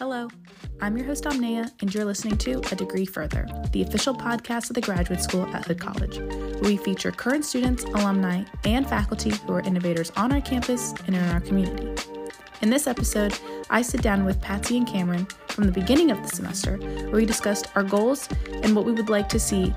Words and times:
Hello, 0.00 0.28
I'm 0.80 0.96
your 0.96 1.04
host 1.04 1.26
Omnia, 1.26 1.70
and 1.82 1.94
you're 1.94 2.06
listening 2.06 2.38
to 2.38 2.62
A 2.72 2.74
Degree 2.74 3.04
Further, 3.04 3.46
the 3.70 3.82
official 3.82 4.14
podcast 4.14 4.70
of 4.70 4.74
the 4.74 4.80
graduate 4.80 5.20
school 5.20 5.44
at 5.54 5.66
Hood 5.66 5.78
College, 5.78 6.20
where 6.20 6.70
we 6.70 6.78
feature 6.78 7.12
current 7.12 7.44
students, 7.44 7.84
alumni, 7.84 8.44
and 8.64 8.88
faculty 8.88 9.28
who 9.28 9.52
are 9.52 9.60
innovators 9.60 10.10
on 10.16 10.32
our 10.32 10.40
campus 10.40 10.94
and 11.06 11.14
in 11.14 11.22
our 11.28 11.40
community. 11.42 12.02
In 12.62 12.70
this 12.70 12.86
episode, 12.86 13.38
I 13.68 13.82
sit 13.82 14.00
down 14.00 14.24
with 14.24 14.40
Patsy 14.40 14.78
and 14.78 14.86
Cameron 14.86 15.26
from 15.48 15.64
the 15.64 15.72
beginning 15.72 16.10
of 16.10 16.22
the 16.22 16.34
semester, 16.34 16.78
where 16.78 17.16
we 17.16 17.26
discussed 17.26 17.66
our 17.76 17.82
goals 17.82 18.26
and 18.62 18.74
what 18.74 18.86
we 18.86 18.92
would 18.92 19.10
like 19.10 19.28
to 19.28 19.38
see 19.38 19.74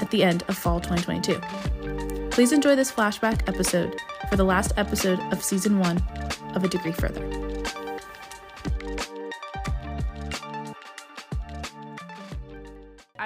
at 0.00 0.10
the 0.10 0.24
end 0.24 0.44
of 0.48 0.56
fall 0.56 0.80
2022. 0.80 2.30
Please 2.30 2.52
enjoy 2.52 2.74
this 2.74 2.90
flashback 2.90 3.46
episode 3.46 4.00
for 4.30 4.36
the 4.36 4.44
last 4.44 4.72
episode 4.78 5.20
of 5.30 5.44
season 5.44 5.78
one 5.78 6.02
of 6.54 6.64
A 6.64 6.68
Degree 6.68 6.92
Further. 6.92 7.47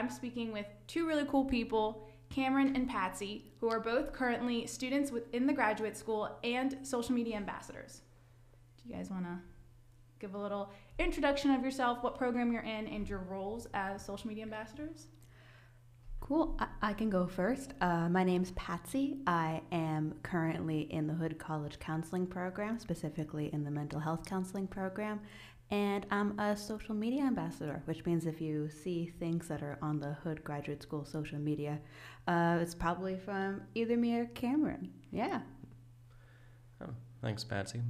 I'm 0.03 0.11
speaking 0.11 0.51
with 0.53 0.67
two 0.89 1.07
really 1.07 1.25
cool 1.27 1.45
people, 1.45 2.09
Cameron 2.29 2.75
and 2.75 2.89
Patsy, 2.89 3.53
who 3.61 3.71
are 3.71 3.79
both 3.79 4.13
currently 4.13 4.67
students 4.67 5.13
within 5.13 5.47
the 5.47 5.53
graduate 5.53 5.97
school 5.97 6.41
and 6.43 6.77
social 6.83 7.15
media 7.15 7.37
ambassadors. 7.37 8.01
Do 8.77 8.89
you 8.89 8.97
guys 8.97 9.11
want 9.11 9.27
to 9.27 9.39
give 10.19 10.35
a 10.35 10.39
little 10.39 10.73
introduction 10.99 11.53
of 11.53 11.63
yourself, 11.63 12.03
what 12.03 12.19
program 12.19 12.51
you're 12.51 12.63
in, 12.63 12.89
and 12.89 13.09
your 13.09 13.21
roles 13.21 13.69
as 13.75 14.05
social 14.05 14.27
media 14.27 14.43
ambassadors? 14.43 15.07
Cool. 16.19 16.59
I, 16.81 16.95
can 16.95 17.09
go 17.09 17.29
first. 17.29 17.75
Uh, 17.81 18.09
my 18.09 18.25
name's 18.25 18.51
Patsy. 18.53 19.19
I 19.29 19.63
am 19.71 20.15
currently 20.25 20.81
in 20.93 21.07
the 21.07 21.15
Hood 21.15 21.39
College 21.39 21.79
Counseling 21.79 22.27
Program, 22.27 22.81
specifically 22.81 23.51
in 23.53 23.63
the 23.63 23.71
Mental 23.71 24.01
Health 24.01 24.27
Counseling 24.27 24.67
Program. 24.67 25.21
And 25.73 26.05
I'm 26.11 26.39
a 26.39 26.55
social 26.55 26.95
media 26.95 27.23
ambassador, 27.23 27.81
which 27.87 28.05
means 28.05 28.27
if 28.27 28.43
you 28.43 28.69
see 28.69 29.07
things 29.07 29.49
that 29.49 29.63
are 29.63 29.79
on 29.81 29.99
the 29.99 30.13
Hood 30.23 30.45
Graduate 30.45 30.83
School 30.83 31.07
social 31.07 31.39
media, 31.39 31.81
uh, 32.29 32.59
it's 32.61 32.75
probably 32.75 33.17
from 33.17 33.63
either 33.75 33.97
me 33.97 34.19
or 34.19 34.27
Cameron. 34.27 34.91
Yeah. 35.11 35.41
Oh, 36.83 36.91
thanks, 37.23 37.43
Patsy. 37.43 37.81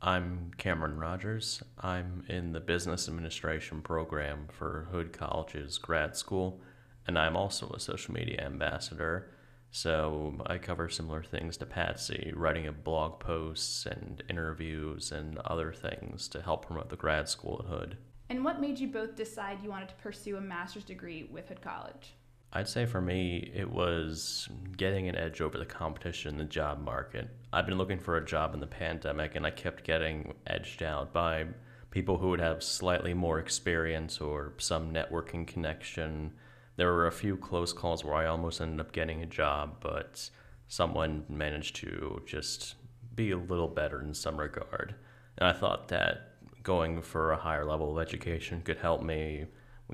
I'm 0.00 0.52
Cameron 0.56 0.96
Rogers. 0.96 1.64
I'm 1.80 2.22
in 2.28 2.52
the 2.52 2.60
Business 2.60 3.08
Administration 3.08 3.82
program 3.82 4.46
for 4.48 4.86
Hood 4.92 5.12
College's 5.12 5.78
grad 5.78 6.16
school, 6.16 6.60
and 7.08 7.18
I'm 7.18 7.36
also 7.36 7.70
a 7.70 7.80
social 7.80 8.14
media 8.14 8.40
ambassador. 8.40 9.32
So 9.74 10.34
I 10.46 10.58
cover 10.58 10.90
similar 10.90 11.22
things 11.22 11.56
to 11.56 11.66
Patsy, 11.66 12.30
writing 12.36 12.66
of 12.66 12.84
blog 12.84 13.20
posts 13.20 13.86
and 13.86 14.22
interviews 14.28 15.12
and 15.12 15.38
other 15.38 15.72
things 15.72 16.28
to 16.28 16.42
help 16.42 16.66
promote 16.66 16.90
the 16.90 16.96
grad 16.96 17.26
school 17.26 17.64
at 17.64 17.70
Hood. 17.70 17.96
And 18.28 18.44
what 18.44 18.60
made 18.60 18.78
you 18.78 18.88
both 18.88 19.16
decide 19.16 19.62
you 19.62 19.70
wanted 19.70 19.88
to 19.88 19.94
pursue 19.94 20.36
a 20.36 20.42
master's 20.42 20.84
degree 20.84 21.26
with 21.32 21.48
Hood 21.48 21.62
College? 21.62 22.14
I'd 22.52 22.68
say 22.68 22.84
for 22.84 23.00
me, 23.00 23.50
it 23.54 23.70
was 23.70 24.46
getting 24.76 25.08
an 25.08 25.16
edge 25.16 25.40
over 25.40 25.56
the 25.56 25.64
competition 25.64 26.32
in 26.32 26.38
the 26.38 26.44
job 26.44 26.84
market. 26.84 27.30
I've 27.50 27.64
been 27.64 27.78
looking 27.78 27.98
for 27.98 28.18
a 28.18 28.24
job 28.24 28.52
in 28.52 28.60
the 28.60 28.66
pandemic, 28.66 29.36
and 29.36 29.46
I 29.46 29.50
kept 29.50 29.84
getting 29.84 30.34
edged 30.46 30.82
out 30.82 31.14
by 31.14 31.46
people 31.90 32.18
who 32.18 32.28
would 32.28 32.40
have 32.40 32.62
slightly 32.62 33.14
more 33.14 33.38
experience 33.38 34.20
or 34.20 34.52
some 34.58 34.92
networking 34.92 35.46
connection 35.46 36.34
there 36.76 36.92
were 36.92 37.06
a 37.06 37.12
few 37.12 37.36
close 37.36 37.72
calls 37.72 38.04
where 38.04 38.14
I 38.14 38.26
almost 38.26 38.60
ended 38.60 38.80
up 38.80 38.92
getting 38.92 39.22
a 39.22 39.26
job, 39.26 39.76
but 39.80 40.30
someone 40.68 41.24
managed 41.28 41.76
to 41.76 42.22
just 42.26 42.76
be 43.14 43.30
a 43.30 43.36
little 43.36 43.68
better 43.68 44.00
in 44.00 44.14
some 44.14 44.38
regard. 44.38 44.94
And 45.38 45.48
I 45.48 45.52
thought 45.52 45.88
that 45.88 46.32
going 46.62 47.02
for 47.02 47.32
a 47.32 47.36
higher 47.36 47.64
level 47.64 47.92
of 47.92 48.02
education 48.02 48.62
could 48.62 48.78
help 48.78 49.02
me 49.02 49.46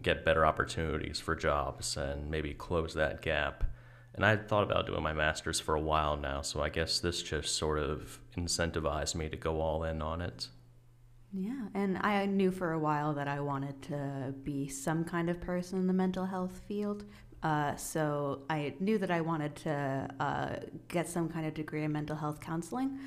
get 0.03 0.25
better 0.25 0.47
opportunities 0.47 1.19
for 1.19 1.35
jobs 1.35 1.97
and 1.97 2.31
maybe 2.31 2.55
close 2.55 2.95
that 2.95 3.23
gap. 3.23 3.65
And 4.15 4.25
I 4.25 4.31
had 4.31 4.49
thought 4.49 4.65
about 4.65 4.87
doing 4.87 5.03
my 5.03 5.13
master's 5.13 5.61
for 5.61 5.75
a 5.75 5.81
while 5.81 6.17
now, 6.17 6.43
so 6.43 6.61
I 6.61 6.69
guess 6.69 6.99
this 7.01 7.23
just 7.23 7.57
sort 7.57 7.79
of 7.79 8.21
incentivized 8.37 9.15
me 9.15 9.29
to 9.29 9.37
go 9.37 9.61
all 9.61 9.85
in 9.85 10.03
on 10.03 10.21
it. 10.21 10.49
Yeah, 11.33 11.69
and 11.75 11.99
I 11.99 12.25
knew 12.27 12.51
for 12.51 12.73
a 12.73 12.79
while 12.79 13.13
that 13.15 13.29
I 13.29 13.41
wanted 13.41 13.81
to 13.83 14.35
be 14.45 14.67
some 14.69 15.05
kind 15.05 15.29
of 15.29 15.41
person 15.41 15.79
in 15.79 15.87
the 15.87 15.93
mental 15.93 16.25
health 16.25 16.63
field. 16.67 17.05
Uh, 17.43 17.77
so 17.77 18.43
I 18.49 18.75
knew 18.81 18.99
that 18.99 19.11
I 19.11 19.21
wanted 19.21 19.55
to 19.57 20.09
uh, 20.19 20.57
get 20.89 21.07
some 21.07 21.29
kind 21.29 21.47
of 21.47 21.55
degree 21.55 21.85
in 21.85 21.93
mental 21.93 22.17
health 22.17 22.41
counseling. 22.41 22.99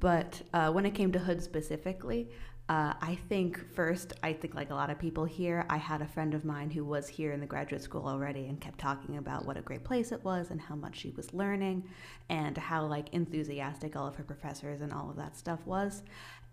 But 0.00 0.42
uh, 0.52 0.70
when 0.70 0.84
it 0.84 0.94
came 0.94 1.12
to 1.12 1.18
Hood 1.18 1.42
specifically, 1.42 2.28
uh, 2.68 2.94
I 3.00 3.18
think 3.28 3.58
first, 3.74 4.12
I 4.22 4.32
think 4.32 4.54
like 4.54 4.70
a 4.70 4.74
lot 4.74 4.90
of 4.90 4.98
people 4.98 5.24
here, 5.24 5.66
I 5.68 5.78
had 5.78 6.00
a 6.00 6.06
friend 6.06 6.32
of 6.32 6.44
mine 6.44 6.70
who 6.70 6.84
was 6.84 7.08
here 7.08 7.32
in 7.32 7.40
the 7.40 7.46
graduate 7.46 7.82
school 7.82 8.06
already 8.06 8.46
and 8.46 8.60
kept 8.60 8.78
talking 8.78 9.16
about 9.16 9.46
what 9.46 9.56
a 9.56 9.62
great 9.62 9.82
place 9.82 10.12
it 10.12 10.22
was 10.24 10.50
and 10.50 10.60
how 10.60 10.74
much 10.76 10.96
she 10.96 11.10
was 11.10 11.34
learning 11.34 11.84
and 12.28 12.56
how 12.56 12.86
like 12.86 13.12
enthusiastic 13.12 13.96
all 13.96 14.06
of 14.06 14.14
her 14.16 14.22
professors 14.22 14.80
and 14.80 14.92
all 14.92 15.10
of 15.10 15.16
that 15.16 15.36
stuff 15.36 15.60
was. 15.66 16.02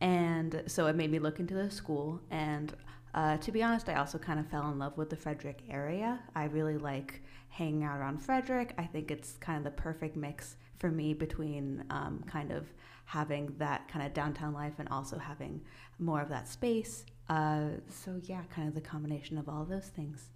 And 0.02 0.64
so 0.68 0.88
it 0.88 0.96
made 0.96 1.12
me 1.12 1.20
look 1.20 1.40
into 1.40 1.54
the 1.54 1.70
school. 1.70 2.22
And 2.32 2.74
uh, 3.14 3.38
to 3.38 3.52
be 3.52 3.64
honest, 3.64 3.90
I 3.90 3.96
also 3.96 4.18
kind 4.18 4.40
of 4.40 4.48
fell 4.48 4.70
in 4.72 4.80
love 4.80 4.98
with 4.98 5.10
the 5.10 5.16
Frederick 5.16 5.62
area. 5.70 6.20
I 6.36 6.46
really 6.46 6.78
like 6.78 7.22
hanging 7.50 7.84
out 7.84 8.00
around 8.00 8.22
Frederick. 8.22 8.74
I 8.78 8.84
think 8.84 9.12
it's 9.12 9.34
kind 9.38 9.58
of 9.58 9.64
the 9.64 9.82
perfect 9.82 10.16
mix 10.16 10.56
for 10.78 10.90
me 10.90 11.14
between 11.14 11.84
um, 11.90 12.24
kind 12.28 12.52
of 12.52 12.68
having 13.06 13.54
that 13.58 13.88
kind 13.90 14.06
of 14.06 14.14
downtown 14.14 14.54
life 14.54 14.74
and 14.78 14.88
also 14.90 15.18
having 15.18 15.62
more 15.98 16.22
of 16.22 16.30
that 16.30 16.48
space. 16.48 17.06
Uh, 17.28 17.70
so, 17.90 18.20
yeah, 18.24 18.44
kind 18.50 18.68
of 18.68 18.76
the 18.76 18.82
combination 18.82 19.38
of 19.38 19.50
all 19.50 19.66
those 19.66 19.88
things. 19.88 20.30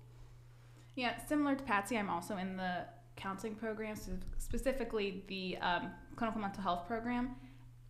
Yeah, 0.96 1.24
similar 1.26 1.56
to 1.56 1.64
Patsy, 1.64 1.98
I'm 1.98 2.10
also 2.10 2.38
in 2.38 2.58
the 2.58 2.86
counseling 3.16 3.56
program, 3.56 3.96
specifically 4.38 5.24
the 5.28 5.58
um, 5.58 5.92
clinical 6.16 6.42
mental 6.42 6.62
health 6.62 6.88
program. 6.88 7.36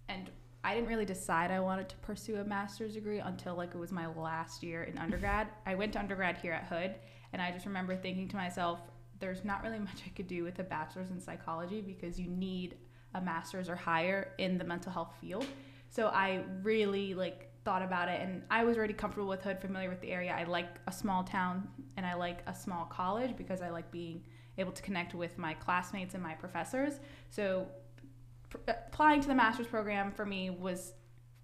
And 0.10 0.30
I 0.64 0.74
didn't 0.74 0.88
really 0.88 1.06
decide 1.06 1.52
I 1.52 1.60
wanted 1.60 1.90
to 1.90 1.96
pursue 1.98 2.38
a 2.38 2.44
master's 2.44 2.94
degree 2.94 3.20
until 3.20 3.56
like 3.56 3.76
it 3.76 3.78
was 3.78 3.92
my 3.92 4.08
last 4.08 4.64
year 4.64 4.84
in 4.84 4.98
undergrad. 4.98 5.48
I 5.66 5.76
went 5.76 5.94
to 5.94 6.00
undergrad 6.00 6.38
here 6.38 6.54
at 6.54 6.66
Hood, 6.66 6.96
and 7.34 7.42
I 7.42 7.52
just 7.52 7.66
remember 7.66 7.96
thinking 7.96 8.30
to 8.30 8.36
myself, 8.36 8.80
there's 9.20 9.44
not 9.44 9.64
really 9.64 9.80
much 9.80 10.04
I 10.06 10.10
could 10.10 10.28
do 10.28 10.44
with 10.44 10.60
a 10.60 10.64
bachelor's 10.64 11.10
in 11.10 11.20
psychology 11.20 11.82
because 11.82 12.20
you 12.20 12.28
need 12.28 12.78
a 13.16 13.22
master's 13.22 13.70
or 13.70 13.76
higher 13.76 14.34
in 14.38 14.58
the 14.58 14.64
mental 14.64 14.92
health 14.92 15.14
field. 15.20 15.46
So 15.90 16.08
I 16.08 16.44
really 16.62 17.14
like 17.14 17.50
thought 17.64 17.82
about 17.82 18.10
it 18.10 18.20
and 18.20 18.44
I 18.50 18.64
was 18.64 18.78
already 18.78 18.94
comfortable 18.94 19.30
with 19.30 19.42
Hood, 19.42 19.60
familiar 19.60 19.90
with 19.90 20.02
the 20.02 20.12
area. 20.12 20.36
I 20.38 20.44
like 20.44 20.80
a 20.88 20.92
small 20.92 21.24
town 21.24 21.68
and 21.96 22.06
I 22.06 22.16
like 22.16 22.40
a 22.48 22.56
small 22.56 22.86
college 22.86 23.38
because 23.38 23.62
I 23.62 23.70
like 23.70 23.92
being 23.92 24.24
able 24.58 24.72
to 24.72 24.82
connect 24.82 25.14
with 25.14 25.38
my 25.38 25.54
classmates 25.54 26.14
and 26.14 26.24
my 26.24 26.34
professors. 26.34 27.00
So 27.30 27.68
applying 28.68 29.22
to 29.22 29.28
the 29.28 29.36
master's 29.36 29.68
program 29.68 30.12
for 30.12 30.26
me 30.26 30.50
was 30.50 30.94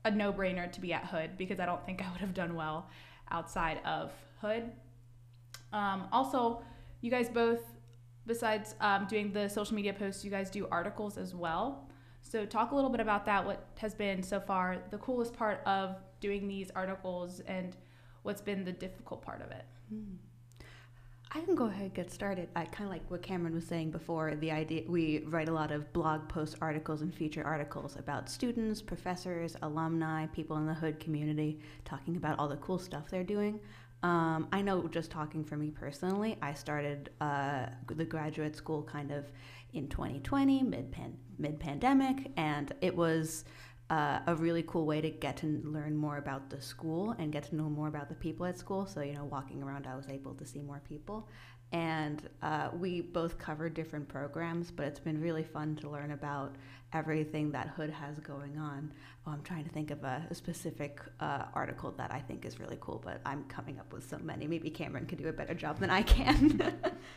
a 0.05 0.11
no-brainer 0.11 0.71
to 0.71 0.81
be 0.81 0.93
at 0.93 1.05
Hood 1.05 1.37
because 1.37 1.59
I 1.59 1.65
don't 1.65 1.85
think 1.85 2.01
I 2.05 2.11
would 2.11 2.21
have 2.21 2.33
done 2.33 2.55
well 2.55 2.89
outside 3.31 3.79
of 3.85 4.11
Hood. 4.41 4.71
Um, 5.71 6.07
also, 6.11 6.63
you 7.01 7.11
guys 7.11 7.29
both, 7.29 7.61
besides 8.25 8.75
um, 8.81 9.05
doing 9.07 9.31
the 9.31 9.47
social 9.47 9.75
media 9.75 9.93
posts, 9.93 10.23
you 10.23 10.31
guys 10.31 10.49
do 10.49 10.67
articles 10.71 11.17
as 11.17 11.35
well. 11.35 11.89
So 12.21 12.45
talk 12.45 12.71
a 12.71 12.75
little 12.75 12.89
bit 12.89 12.99
about 12.99 13.25
that. 13.25 13.45
What 13.45 13.67
has 13.77 13.93
been 13.93 14.21
so 14.23 14.39
far 14.39 14.77
the 14.91 14.97
coolest 14.97 15.33
part 15.33 15.61
of 15.65 15.95
doing 16.19 16.47
these 16.47 16.69
articles, 16.75 17.39
and 17.41 17.75
what's 18.23 18.41
been 18.41 18.65
the 18.65 18.71
difficult 18.71 19.21
part 19.21 19.41
of 19.41 19.51
it? 19.51 19.65
Mm. 19.93 20.17
I 21.31 21.41
can 21.41 21.53
go 21.53 21.65
ahead 21.65 21.83
and 21.83 21.93
get 21.93 22.11
started. 22.11 22.49
I 22.55 22.65
kind 22.65 22.85
of 22.85 22.91
like 22.91 23.03
what 23.09 23.21
Cameron 23.21 23.53
was 23.53 23.65
saying 23.65 23.91
before. 23.91 24.33
The 24.35 24.49
idea 24.51 24.83
we 24.87 25.19
write 25.27 25.47
a 25.47 25.53
lot 25.53 25.69
of 25.71 25.91
blog 25.93 26.27
post 26.27 26.57
articles 26.59 27.01
and 27.01 27.13
feature 27.13 27.43
articles 27.43 27.97
about 27.97 28.29
students, 28.29 28.81
professors, 28.81 29.55
alumni, 29.61 30.25
people 30.27 30.57
in 30.57 30.65
the 30.65 30.73
Hood 30.73 30.99
community, 30.99 31.59
talking 31.85 32.15
about 32.15 32.39
all 32.39 32.47
the 32.47 32.57
cool 32.57 32.79
stuff 32.79 33.11
they're 33.11 33.23
doing. 33.23 33.59
Um, 34.01 34.47
I 34.51 34.61
know, 34.63 34.87
just 34.87 35.11
talking 35.11 35.43
for 35.43 35.55
me 35.55 35.69
personally, 35.69 36.37
I 36.41 36.53
started 36.53 37.11
uh, 37.21 37.67
the 37.87 38.05
graduate 38.05 38.55
school 38.55 38.81
kind 38.81 39.11
of 39.11 39.25
in 39.73 39.87
2020, 39.87 40.63
mid 40.63 40.95
mid 41.37 41.59
pandemic, 41.59 42.31
and 42.37 42.73
it 42.81 42.95
was 42.95 43.45
uh, 43.89 44.19
a 44.27 44.35
really 44.35 44.63
cool 44.67 44.85
way 44.85 45.01
to 45.01 45.09
get 45.09 45.37
to 45.37 45.61
learn 45.63 45.95
more 45.97 46.17
about 46.17 46.49
the 46.49 46.61
school 46.61 47.15
and 47.17 47.31
get 47.31 47.43
to 47.43 47.55
know 47.55 47.69
more 47.69 47.87
about 47.87 48.07
the 48.07 48.15
people 48.15 48.45
at 48.45 48.57
school. 48.57 48.85
So, 48.85 49.01
you 49.01 49.13
know, 49.13 49.25
walking 49.25 49.63
around, 49.63 49.87
I 49.87 49.95
was 49.95 50.07
able 50.09 50.33
to 50.35 50.45
see 50.45 50.61
more 50.61 50.81
people. 50.87 51.27
And 51.71 52.27
uh, 52.41 52.69
we 52.73 53.01
both 53.01 53.37
covered 53.37 53.73
different 53.73 54.07
programs, 54.07 54.71
but 54.71 54.87
it's 54.87 54.99
been 54.99 55.21
really 55.21 55.43
fun 55.43 55.75
to 55.77 55.89
learn 55.89 56.11
about 56.11 56.55
everything 56.93 57.51
that 57.51 57.67
Hood 57.67 57.91
has 57.91 58.19
going 58.19 58.57
on. 58.57 58.91
Oh, 59.27 59.31
I'm 59.31 59.43
trying 59.43 59.63
to 59.65 59.69
think 59.69 59.91
of 59.91 60.03
a, 60.03 60.25
a 60.29 60.35
specific 60.35 60.99
uh, 61.19 61.45
article 61.53 61.91
that 61.97 62.11
I 62.11 62.19
think 62.19 62.45
is 62.45 62.59
really 62.59 62.77
cool, 62.81 63.01
but 63.03 63.21
I'm 63.25 63.43
coming 63.45 63.79
up 63.79 63.93
with 63.93 64.09
so 64.09 64.17
many. 64.17 64.47
Maybe 64.47 64.71
Cameron 64.71 65.05
could 65.05 65.19
do 65.19 65.27
a 65.27 65.33
better 65.33 65.53
job 65.53 65.79
than 65.79 65.91
I 65.91 66.01
can. 66.01 66.59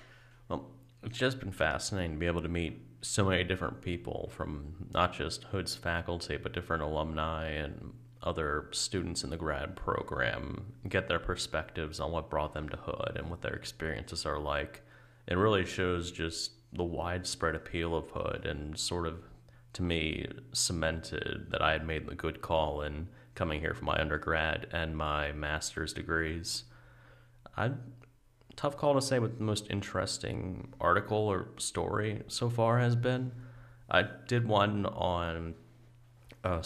well, 0.48 0.70
it's 1.02 1.18
just 1.18 1.40
been 1.40 1.52
fascinating 1.52 2.12
to 2.12 2.18
be 2.18 2.26
able 2.26 2.42
to 2.42 2.48
meet 2.48 2.80
so 3.02 3.24
many 3.24 3.42
different 3.44 3.80
people 3.80 4.30
from 4.34 4.88
not 4.94 5.12
just 5.12 5.44
Hood's 5.44 5.74
faculty, 5.74 6.36
but 6.36 6.52
different 6.52 6.82
alumni 6.82 7.48
and 7.48 7.92
other 8.22 8.68
students 8.70 9.24
in 9.24 9.30
the 9.30 9.36
grad 9.36 9.74
program, 9.74 10.64
get 10.88 11.08
their 11.08 11.18
perspectives 11.18 11.98
on 11.98 12.12
what 12.12 12.30
brought 12.30 12.54
them 12.54 12.68
to 12.68 12.76
Hood 12.76 13.16
and 13.16 13.28
what 13.28 13.42
their 13.42 13.54
experiences 13.54 14.24
are 14.24 14.38
like. 14.38 14.82
It 15.26 15.36
really 15.36 15.64
shows 15.64 16.12
just 16.12 16.52
the 16.72 16.84
widespread 16.84 17.54
appeal 17.54 17.96
of 17.96 18.10
Hood 18.10 18.46
and 18.46 18.78
sort 18.78 19.06
of, 19.06 19.24
to 19.72 19.82
me, 19.82 20.26
cemented 20.52 21.48
that 21.50 21.62
I 21.62 21.72
had 21.72 21.86
made 21.86 22.06
the 22.06 22.14
good 22.14 22.40
call 22.40 22.82
in 22.82 23.08
coming 23.34 23.60
here 23.60 23.74
for 23.74 23.84
my 23.84 24.00
undergrad 24.00 24.68
and 24.72 24.96
my 24.96 25.32
master's 25.32 25.92
degrees. 25.92 26.64
I 27.56 27.72
tough 28.56 28.76
call 28.76 28.94
to 28.94 29.02
say 29.02 29.18
what 29.18 29.38
the 29.38 29.44
most 29.44 29.66
interesting 29.70 30.72
article 30.80 31.18
or 31.18 31.48
story 31.58 32.22
so 32.28 32.48
far 32.48 32.78
has 32.78 32.96
been. 32.96 33.32
I 33.90 34.04
did 34.26 34.46
one 34.46 34.86
on 34.86 35.54
uh, 36.44 36.62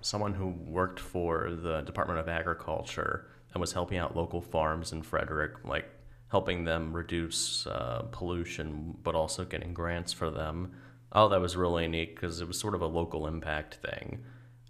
someone 0.00 0.34
who 0.34 0.48
worked 0.48 1.00
for 1.00 1.50
the 1.50 1.82
Department 1.82 2.20
of 2.20 2.28
Agriculture 2.28 3.26
and 3.52 3.60
was 3.60 3.72
helping 3.72 3.98
out 3.98 4.16
local 4.16 4.40
farms 4.40 4.92
in 4.92 5.02
Frederick, 5.02 5.64
like 5.64 5.88
helping 6.30 6.64
them 6.64 6.92
reduce 6.92 7.66
uh, 7.66 8.04
pollution, 8.12 8.96
but 9.02 9.14
also 9.14 9.44
getting 9.44 9.74
grants 9.74 10.12
for 10.12 10.30
them. 10.30 10.72
Oh, 11.12 11.28
that 11.28 11.40
was 11.40 11.56
really 11.56 11.88
neat 11.88 12.14
because 12.14 12.40
it 12.40 12.46
was 12.46 12.58
sort 12.58 12.74
of 12.74 12.82
a 12.82 12.86
local 12.86 13.26
impact 13.26 13.76
thing. 13.76 14.20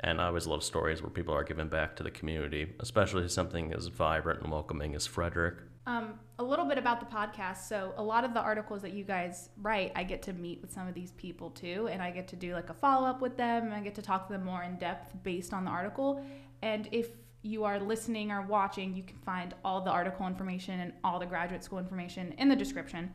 And 0.01 0.21
I 0.21 0.27
always 0.29 0.47
love 0.47 0.65
stories 0.65 1.03
where 1.03 1.11
people 1.11 1.35
are 1.35 1.45
giving 1.45 1.69
back 1.69 1.95
to 1.97 2.03
the 2.03 2.11
community, 2.11 2.73
especially 2.81 3.29
something 3.29 3.75
as 3.75 3.89
vibrant 3.89 4.41
and 4.41 4.51
welcoming 4.51 4.95
as 4.95 5.07
Frederick. 5.07 5.57
Um, 5.91 6.21
a 6.39 6.45
little 6.45 6.67
bit 6.67 6.79
about 6.79 7.01
the 7.01 7.07
podcast. 7.07 7.69
So, 7.69 7.93
a 7.97 8.03
lot 8.03 8.23
of 8.25 8.33
the 8.33 8.41
articles 8.41 8.81
that 8.83 8.93
you 8.93 9.03
guys 9.03 9.49
write, 9.61 9.91
I 9.97 10.05
get 10.05 10.23
to 10.23 10.33
meet 10.33 10.61
with 10.63 10.73
some 10.73 10.87
of 10.87 10.95
these 10.95 11.11
people 11.13 11.51
too, 11.51 11.89
and 11.91 12.01
I 12.01 12.13
get 12.13 12.29
to 12.29 12.37
do 12.37 12.55
like 12.55 12.71
a 12.71 12.75
follow 12.75 13.09
up 13.09 13.21
with 13.21 13.37
them. 13.37 13.65
And 13.65 13.75
I 13.75 13.81
get 13.81 13.97
to 13.97 14.03
talk 14.03 14.29
to 14.29 14.33
them 14.33 14.45
more 14.45 14.63
in 14.63 14.77
depth 14.77 15.17
based 15.25 15.53
on 15.53 15.65
the 15.65 15.71
article. 15.73 16.25
And 16.63 16.89
if 16.93 17.09
you 17.43 17.65
are 17.65 17.81
listening 17.81 18.31
or 18.31 18.43
watching, 18.43 18.95
you 18.95 19.03
can 19.03 19.17
find 19.19 19.53
all 19.65 19.81
the 19.81 19.91
article 19.91 20.29
information 20.29 20.79
and 20.79 20.93
all 21.03 21.19
the 21.19 21.27
graduate 21.27 21.65
school 21.65 21.81
information 21.81 22.35
in 22.39 22.49
the 22.49 22.57
description. 22.57 23.13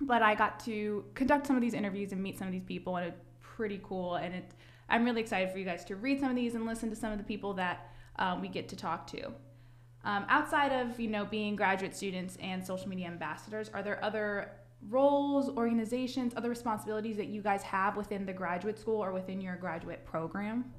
But 0.00 0.22
I 0.22 0.36
got 0.36 0.60
to 0.60 1.04
conduct 1.14 1.48
some 1.48 1.56
of 1.56 1.62
these 1.62 1.74
interviews 1.74 2.12
and 2.12 2.22
meet 2.22 2.38
some 2.38 2.46
of 2.46 2.52
these 2.52 2.64
people, 2.64 2.98
and 2.98 3.08
it's 3.08 3.20
pretty 3.40 3.80
cool. 3.82 4.14
And 4.14 4.32
it, 4.32 4.54
I'm 4.88 5.04
really 5.04 5.22
excited 5.22 5.50
for 5.50 5.58
you 5.58 5.64
guys 5.64 5.84
to 5.86 5.96
read 5.96 6.20
some 6.20 6.30
of 6.30 6.36
these 6.36 6.54
and 6.54 6.66
listen 6.66 6.88
to 6.90 6.96
some 6.96 7.10
of 7.10 7.18
the 7.18 7.24
people 7.24 7.54
that 7.54 7.90
um, 8.16 8.40
we 8.40 8.46
get 8.46 8.68
to 8.68 8.76
talk 8.76 9.08
to. 9.08 9.32
Um, 10.04 10.24
outside 10.28 10.72
of 10.72 10.98
you 10.98 11.08
know 11.08 11.24
being 11.24 11.56
graduate 11.56 11.94
students 11.94 12.36
and 12.40 12.64
social 12.64 12.88
media 12.88 13.06
ambassadors, 13.06 13.70
are 13.72 13.82
there 13.82 14.02
other 14.04 14.52
roles, 14.88 15.50
organizations, 15.50 16.32
other 16.36 16.48
responsibilities 16.48 17.16
that 17.16 17.26
you 17.26 17.42
guys 17.42 17.62
have 17.62 17.96
within 17.96 18.24
the 18.24 18.32
graduate 18.32 18.78
school 18.78 19.02
or 19.02 19.12
within 19.12 19.40
your 19.40 19.56
graduate 19.56 20.04
program? 20.06 20.72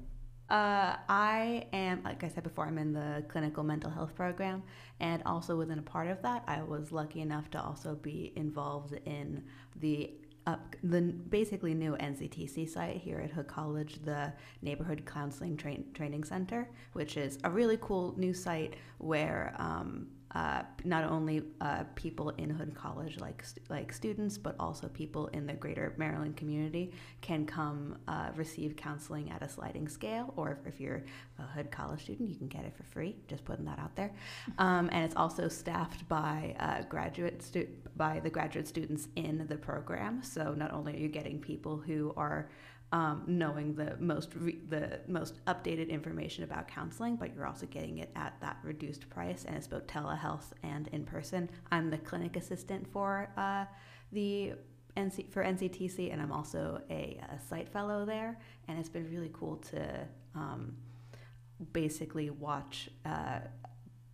Uh, 0.50 0.96
I 1.08 1.66
am, 1.72 2.02
like 2.02 2.24
I 2.24 2.28
said 2.28 2.42
before, 2.42 2.66
I'm 2.66 2.76
in 2.76 2.92
the 2.92 3.24
clinical 3.28 3.62
mental 3.62 3.90
health 3.90 4.14
program, 4.14 4.62
and 5.00 5.22
also 5.24 5.56
within 5.56 5.78
a 5.78 5.82
part 5.82 6.08
of 6.08 6.20
that, 6.22 6.42
I 6.46 6.62
was 6.62 6.92
lucky 6.92 7.20
enough 7.20 7.50
to 7.52 7.62
also 7.62 7.94
be 7.94 8.32
involved 8.36 8.92
in 9.06 9.44
the 9.76 10.12
up 10.46 10.76
the 10.82 11.00
basically 11.00 11.74
new 11.74 11.96
NCTC 11.96 12.68
site 12.68 12.96
here 12.96 13.18
at 13.20 13.30
Hood 13.30 13.46
College, 13.46 14.00
the 14.04 14.32
Neighborhood 14.60 15.04
Counseling 15.06 15.56
Training 15.56 16.24
Center, 16.24 16.68
which 16.92 17.16
is 17.16 17.38
a 17.44 17.50
really 17.50 17.78
cool 17.80 18.14
new 18.16 18.34
site 18.34 18.74
where 18.98 19.54
um, 19.58 20.08
uh, 20.34 20.62
not 20.84 21.04
only 21.04 21.42
uh, 21.60 21.84
people 21.94 22.30
in 22.30 22.48
Hood 22.48 22.74
College, 22.74 23.18
like 23.20 23.44
like 23.68 23.92
students, 23.92 24.38
but 24.38 24.56
also 24.58 24.88
people 24.88 25.26
in 25.28 25.46
the 25.46 25.52
greater 25.52 25.94
Maryland 25.98 26.36
community, 26.36 26.92
can 27.20 27.44
come 27.44 27.98
uh, 28.08 28.30
receive 28.34 28.74
counseling 28.74 29.30
at 29.30 29.42
a 29.42 29.48
sliding 29.48 29.88
scale. 29.88 30.32
Or 30.36 30.52
if, 30.52 30.74
if, 30.74 30.80
you're 30.80 31.04
a 31.38 31.42
Hood 31.42 31.70
College 31.70 32.02
student, 32.02 32.30
you 32.30 32.36
can 32.36 32.48
get 32.48 32.64
it 32.64 32.74
for 32.74 32.82
free. 32.84 33.16
Just 33.28 33.44
putting 33.44 33.66
that 33.66 33.78
out 33.78 33.94
there. 33.94 34.12
Um, 34.58 34.88
and 34.92 35.04
it's 35.04 35.16
also 35.16 35.48
staffed 35.48 36.08
by 36.08 36.56
uh, 36.58 36.82
graduate 36.88 37.42
stu- 37.42 37.68
by 37.96 38.20
the 38.20 38.30
graduate 38.30 38.66
students 38.66 39.08
in 39.16 39.46
the 39.48 39.56
program. 39.56 40.22
So 40.22 40.54
not 40.54 40.72
only 40.72 40.94
are 40.94 40.98
you 40.98 41.08
getting 41.08 41.40
people 41.40 41.76
who 41.76 42.14
are 42.16 42.48
um, 42.92 43.22
knowing 43.26 43.74
the 43.74 43.96
most 43.98 44.34
re- 44.34 44.60
the 44.68 45.00
most 45.08 45.44
updated 45.46 45.88
information 45.88 46.44
about 46.44 46.68
counseling, 46.68 47.16
but 47.16 47.34
you're 47.34 47.46
also 47.46 47.66
getting 47.66 47.98
it 47.98 48.10
at 48.14 48.38
that 48.42 48.58
reduced 48.62 49.08
price, 49.08 49.44
and 49.46 49.56
it's 49.56 49.66
both 49.66 49.86
telehealth 49.86 50.52
and 50.62 50.88
in 50.88 51.04
person. 51.04 51.50
I'm 51.70 51.90
the 51.90 51.98
clinic 51.98 52.36
assistant 52.36 52.86
for 52.92 53.30
uh, 53.38 53.64
the 54.12 54.52
NC 54.96 55.32
for 55.32 55.42
NCTC, 55.42 56.12
and 56.12 56.20
I'm 56.20 56.32
also 56.32 56.82
a, 56.90 57.18
a, 57.30 57.40
site 57.48 57.70
fellow 57.70 58.04
there, 58.04 58.38
and 58.68 58.78
it's 58.78 58.90
been 58.90 59.10
really 59.10 59.30
cool 59.32 59.56
to 59.70 60.06
um, 60.34 60.76
basically 61.72 62.30
watch. 62.30 62.90
Uh, 63.04 63.40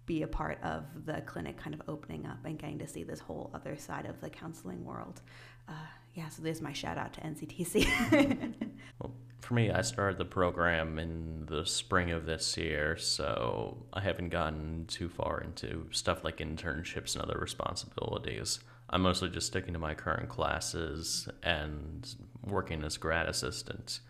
be 0.06 0.22
a 0.22 0.26
part 0.26 0.58
of 0.62 0.86
the 1.04 1.20
clinic 1.26 1.58
kind 1.58 1.75
of 1.75 1.82
opening 1.86 2.25
up 2.25 2.38
and 2.46 2.58
getting 2.58 2.78
to 2.78 2.88
see 2.88 3.02
this 3.02 3.20
whole 3.20 3.50
other 3.52 3.76
side 3.76 4.06
of 4.06 4.19
the 4.22 4.30
counseling 4.30 4.82
world. 4.82 5.20
Uh, 5.69 5.72
yeah, 6.14 6.28
so 6.30 6.42
there's 6.42 6.62
my 6.62 6.72
shout 6.72 6.96
out 6.96 7.12
to 7.12 7.20
NCTC. 7.20 8.54
well, 8.99 9.12
for 9.40 9.55
me, 9.55 9.70
I 9.70 9.82
started 9.82 10.19
the 10.19 10.25
program 10.25 10.99
in 10.99 11.46
the 11.46 11.64
spring 11.64 12.11
of 12.11 12.26
this 12.26 12.56
year, 12.56 12.96
so 12.96 13.87
I 13.93 14.00
haven't 14.00 14.29
gotten 14.31 14.87
too 14.87 15.08
far 15.08 15.40
into 15.40 15.87
stuff 15.90 16.25
like 16.25 16.38
internships 16.38 17.14
and 17.14 17.23
other 17.25 17.38
responsibilities. 17.38 18.61
I'm 18.90 19.02
mostly 19.02 19.29
just 19.29 19.46
sticking 19.46 19.75
to 19.75 19.79
my 19.79 19.94
current 19.94 20.29
classes 20.29 21.29
and 21.43 22.08
working 22.44 22.85
as 22.85 22.96
grad 22.96 23.29
assistant. 23.29 24.00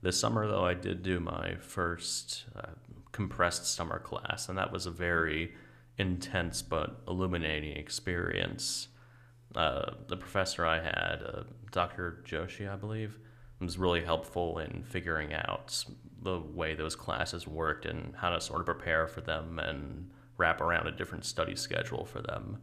This 0.00 0.18
summer, 0.18 0.46
though, 0.48 0.64
I 0.64 0.74
did 0.74 1.02
do 1.02 1.20
my 1.20 1.56
first 1.56 2.44
uh, 2.56 2.70
compressed 3.12 3.66
summer 3.66 3.98
class, 3.98 4.48
and 4.48 4.58
that 4.58 4.72
was 4.72 4.86
a 4.86 4.90
very 4.90 5.52
intense 5.98 6.62
but 6.62 7.02
illuminating 7.06 7.76
experience 7.76 8.88
uh, 9.54 9.92
the 10.08 10.16
professor 10.16 10.64
I 10.64 10.80
had, 10.80 11.22
uh, 11.26 11.42
Dr. 11.70 12.22
Joshi, 12.24 12.70
I 12.70 12.76
believe, 12.76 13.18
was 13.62 13.78
really 13.78 14.04
helpful 14.04 14.58
in 14.58 14.84
figuring 14.84 15.32
out 15.32 15.84
the 16.22 16.38
way 16.38 16.74
those 16.74 16.94
classes 16.94 17.46
worked 17.46 17.86
and 17.86 18.14
how 18.16 18.30
to 18.30 18.40
sort 18.40 18.60
of 18.60 18.66
prepare 18.66 19.06
for 19.06 19.20
them 19.20 19.58
and 19.58 20.10
wrap 20.36 20.60
around 20.60 20.86
a 20.86 20.92
different 20.92 21.24
study 21.24 21.56
schedule 21.56 22.04
for 22.04 22.20
them. 22.20 22.58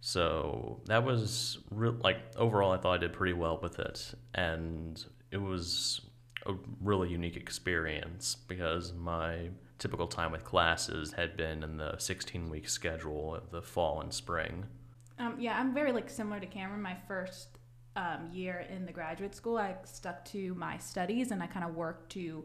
So 0.00 0.80
that 0.86 1.04
was 1.04 1.58
re- 1.70 1.90
like 1.90 2.18
overall, 2.36 2.72
I 2.72 2.78
thought 2.78 2.94
I 2.94 2.98
did 2.98 3.12
pretty 3.12 3.34
well 3.34 3.58
with 3.62 3.78
it, 3.78 4.14
and 4.34 5.02
it 5.30 5.40
was 5.40 6.00
a 6.44 6.54
really 6.80 7.08
unique 7.08 7.36
experience 7.36 8.34
because 8.34 8.92
my 8.92 9.50
typical 9.78 10.08
time 10.08 10.32
with 10.32 10.44
classes 10.44 11.12
had 11.12 11.36
been 11.36 11.62
in 11.62 11.76
the 11.76 11.96
16 11.98 12.50
week 12.50 12.68
schedule 12.68 13.36
of 13.36 13.50
the 13.50 13.62
fall 13.62 14.00
and 14.00 14.12
spring. 14.12 14.66
Um, 15.18 15.36
yeah, 15.38 15.58
I'm 15.58 15.72
very 15.72 15.92
like 15.92 16.10
similar 16.10 16.40
to 16.40 16.46
Cameron. 16.46 16.82
My 16.82 16.96
first 17.06 17.58
um, 17.96 18.28
year 18.32 18.66
in 18.70 18.86
the 18.86 18.92
graduate 18.92 19.34
school, 19.34 19.58
I 19.58 19.76
stuck 19.84 20.24
to 20.26 20.54
my 20.54 20.78
studies 20.78 21.30
and 21.30 21.42
I 21.42 21.46
kind 21.46 21.64
of 21.64 21.74
worked 21.74 22.12
to 22.12 22.44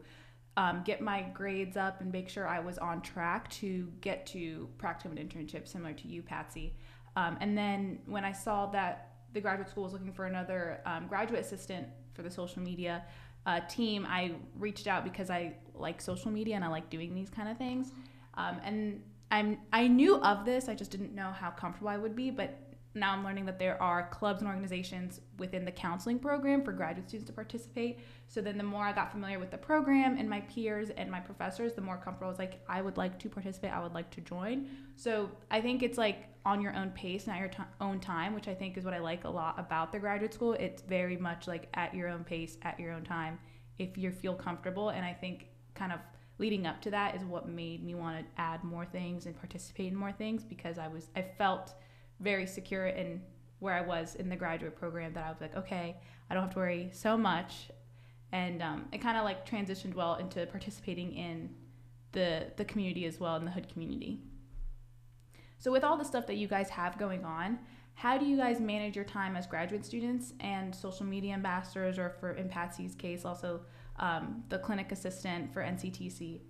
um, 0.56 0.82
get 0.84 1.00
my 1.00 1.22
grades 1.22 1.76
up 1.76 2.00
and 2.00 2.10
make 2.10 2.28
sure 2.28 2.46
I 2.46 2.58
was 2.58 2.78
on 2.78 3.00
track 3.00 3.48
to 3.52 3.88
get 4.00 4.26
to 4.26 4.68
practicum 4.78 5.16
and 5.16 5.18
internship, 5.18 5.68
similar 5.68 5.92
to 5.92 6.08
you, 6.08 6.20
Patsy. 6.20 6.74
Um, 7.16 7.38
and 7.40 7.56
then 7.56 8.00
when 8.06 8.24
I 8.24 8.32
saw 8.32 8.66
that 8.66 9.12
the 9.32 9.40
graduate 9.40 9.68
school 9.68 9.84
was 9.84 9.92
looking 9.92 10.12
for 10.12 10.26
another 10.26 10.80
um, 10.84 11.06
graduate 11.06 11.40
assistant 11.40 11.86
for 12.12 12.22
the 12.22 12.30
social 12.30 12.60
media 12.62 13.04
uh, 13.46 13.60
team, 13.68 14.06
I 14.08 14.32
reached 14.58 14.86
out 14.86 15.04
because 15.04 15.30
I 15.30 15.54
like 15.74 16.00
social 16.00 16.30
media 16.30 16.56
and 16.56 16.64
I 16.64 16.68
like 16.68 16.90
doing 16.90 17.14
these 17.14 17.30
kind 17.30 17.48
of 17.48 17.56
things. 17.56 17.92
Um, 18.34 18.60
and 18.64 19.02
I'm 19.30 19.58
I 19.72 19.88
knew 19.88 20.16
of 20.16 20.44
this, 20.44 20.68
I 20.68 20.74
just 20.74 20.90
didn't 20.90 21.14
know 21.14 21.30
how 21.30 21.50
comfortable 21.50 21.88
I 21.88 21.98
would 21.98 22.16
be, 22.16 22.30
but 22.30 22.67
now 23.00 23.12
I'm 23.12 23.24
learning 23.24 23.46
that 23.46 23.58
there 23.58 23.80
are 23.82 24.08
clubs 24.08 24.40
and 24.40 24.48
organizations 24.48 25.20
within 25.38 25.64
the 25.64 25.70
counseling 25.70 26.18
program 26.18 26.62
for 26.62 26.72
graduate 26.72 27.08
students 27.08 27.28
to 27.28 27.34
participate. 27.34 28.00
So 28.28 28.40
then 28.40 28.58
the 28.58 28.64
more 28.64 28.84
I 28.84 28.92
got 28.92 29.10
familiar 29.10 29.38
with 29.38 29.50
the 29.50 29.58
program 29.58 30.16
and 30.18 30.28
my 30.28 30.40
peers 30.42 30.90
and 30.90 31.10
my 31.10 31.20
professors, 31.20 31.72
the 31.74 31.80
more 31.80 31.96
comfortable 31.96 32.28
I 32.28 32.30
was 32.30 32.38
like, 32.38 32.60
I 32.68 32.82
would 32.82 32.96
like 32.96 33.18
to 33.20 33.28
participate, 33.28 33.72
I 33.72 33.82
would 33.82 33.94
like 33.94 34.10
to 34.10 34.20
join. 34.20 34.68
So 34.96 35.30
I 35.50 35.60
think 35.60 35.82
it's 35.82 35.98
like 35.98 36.28
on 36.44 36.60
your 36.60 36.74
own 36.74 36.90
pace, 36.90 37.26
not 37.26 37.38
your 37.38 37.48
t- 37.48 37.62
own 37.80 38.00
time, 38.00 38.34
which 38.34 38.48
I 38.48 38.54
think 38.54 38.76
is 38.76 38.84
what 38.84 38.94
I 38.94 38.98
like 38.98 39.24
a 39.24 39.30
lot 39.30 39.58
about 39.58 39.92
the 39.92 39.98
graduate 39.98 40.32
school. 40.32 40.54
It's 40.54 40.82
very 40.82 41.16
much 41.16 41.46
like 41.46 41.68
at 41.74 41.94
your 41.94 42.08
own 42.08 42.24
pace, 42.24 42.56
at 42.62 42.80
your 42.80 42.92
own 42.92 43.04
time, 43.04 43.38
if 43.78 43.98
you 43.98 44.10
feel 44.10 44.34
comfortable. 44.34 44.90
And 44.90 45.04
I 45.04 45.12
think 45.12 45.48
kind 45.74 45.92
of 45.92 46.00
leading 46.38 46.66
up 46.66 46.80
to 46.82 46.90
that 46.90 47.14
is 47.14 47.24
what 47.24 47.48
made 47.48 47.84
me 47.84 47.94
want 47.94 48.18
to 48.18 48.40
add 48.40 48.62
more 48.64 48.86
things 48.86 49.26
and 49.26 49.36
participate 49.36 49.92
in 49.92 49.96
more 49.96 50.12
things 50.12 50.44
because 50.44 50.78
I 50.78 50.88
was, 50.88 51.08
I 51.16 51.22
felt 51.22 51.74
very 52.20 52.46
secure 52.46 52.86
in 52.86 53.20
where 53.60 53.74
I 53.74 53.80
was 53.80 54.14
in 54.14 54.28
the 54.28 54.36
graduate 54.36 54.76
program 54.76 55.12
that 55.14 55.24
I 55.24 55.30
was 55.30 55.40
like, 55.40 55.56
okay, 55.56 55.96
I 56.30 56.34
don't 56.34 56.42
have 56.42 56.52
to 56.52 56.58
worry 56.58 56.90
so 56.92 57.16
much. 57.16 57.70
And 58.30 58.62
um, 58.62 58.88
it 58.92 58.98
kind 58.98 59.16
of 59.16 59.24
like 59.24 59.48
transitioned 59.48 59.94
well 59.94 60.16
into 60.16 60.46
participating 60.46 61.14
in 61.14 61.50
the, 62.12 62.46
the 62.56 62.64
community 62.64 63.06
as 63.06 63.18
well, 63.18 63.36
in 63.36 63.44
the 63.44 63.50
hood 63.50 63.68
community. 63.72 64.20
So, 65.58 65.72
with 65.72 65.82
all 65.82 65.96
the 65.96 66.04
stuff 66.04 66.26
that 66.28 66.36
you 66.36 66.46
guys 66.46 66.70
have 66.70 66.98
going 66.98 67.24
on, 67.24 67.58
how 67.94 68.16
do 68.16 68.26
you 68.26 68.36
guys 68.36 68.60
manage 68.60 68.94
your 68.94 69.04
time 69.04 69.36
as 69.36 69.46
graduate 69.46 69.84
students 69.84 70.32
and 70.38 70.72
social 70.72 71.04
media 71.04 71.34
ambassadors, 71.34 71.98
or 71.98 72.10
for 72.20 72.32
in 72.32 72.48
Patsy's 72.48 72.94
case, 72.94 73.24
also 73.24 73.62
um, 73.98 74.44
the 74.50 74.58
clinic 74.58 74.92
assistant 74.92 75.52
for 75.52 75.62
NCTC? 75.62 76.40